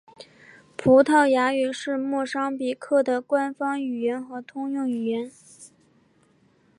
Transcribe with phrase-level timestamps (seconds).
[0.77, 5.31] 葡萄牙语是莫桑比克的官方语言和通用语言。